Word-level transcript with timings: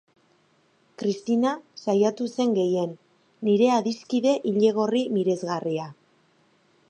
Kristina 1.01 1.51
saiatu 1.81 2.29
zen 2.37 2.55
gehien, 2.55 2.97
nire 3.49 3.69
adiskide 3.75 4.35
ilegorri 4.53 5.07
miresgarria. 5.19 5.89